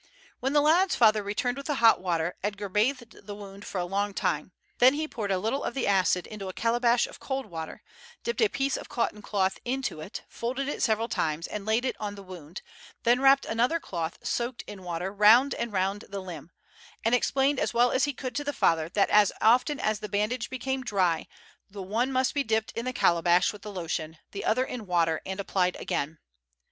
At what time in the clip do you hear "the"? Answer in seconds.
0.53-0.61, 1.67-1.75, 3.27-3.35, 5.75-5.85, 12.15-12.23, 16.09-16.19, 18.43-18.51, 19.99-20.09, 21.69-21.79, 22.85-22.91, 23.61-23.71, 24.31-24.43